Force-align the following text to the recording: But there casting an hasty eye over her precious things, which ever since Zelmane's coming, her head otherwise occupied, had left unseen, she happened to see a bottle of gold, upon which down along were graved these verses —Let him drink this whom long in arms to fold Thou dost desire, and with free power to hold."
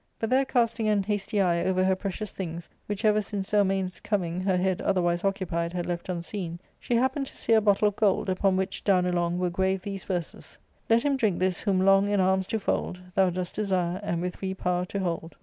But 0.17 0.31
there 0.31 0.45
casting 0.45 0.87
an 0.87 1.03
hasty 1.03 1.39
eye 1.39 1.63
over 1.63 1.83
her 1.83 1.95
precious 1.95 2.31
things, 2.31 2.67
which 2.87 3.05
ever 3.05 3.21
since 3.21 3.51
Zelmane's 3.51 3.99
coming, 3.99 4.41
her 4.41 4.57
head 4.57 4.81
otherwise 4.81 5.23
occupied, 5.23 5.73
had 5.73 5.85
left 5.85 6.09
unseen, 6.09 6.57
she 6.79 6.95
happened 6.95 7.27
to 7.27 7.37
see 7.37 7.53
a 7.53 7.61
bottle 7.61 7.87
of 7.89 7.95
gold, 7.97 8.27
upon 8.27 8.57
which 8.57 8.83
down 8.83 9.05
along 9.05 9.37
were 9.37 9.51
graved 9.51 9.83
these 9.83 10.03
verses 10.03 10.57
—Let 10.89 11.03
him 11.03 11.17
drink 11.17 11.37
this 11.37 11.59
whom 11.61 11.85
long 11.85 12.09
in 12.09 12.19
arms 12.19 12.47
to 12.47 12.57
fold 12.59 12.99
Thou 13.13 13.29
dost 13.29 13.53
desire, 13.53 13.99
and 14.01 14.23
with 14.23 14.37
free 14.37 14.55
power 14.55 14.85
to 14.85 14.99
hold." 14.99 15.35